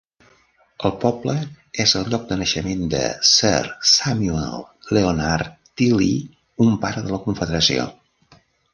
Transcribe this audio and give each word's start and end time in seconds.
El 0.87 0.93
poble 1.03 1.35
és 1.83 1.93
el 1.99 2.09
lloc 2.13 2.23
de 2.31 2.37
naixement 2.39 2.81
de 2.95 3.03
Sir 3.33 3.61
Samuel 3.91 4.67
Leonard 4.99 5.55
Tilley, 5.83 6.19
un 6.69 6.77
pare 6.87 7.09
de 7.09 7.17
la 7.17 7.25
Confederació. 7.29 7.91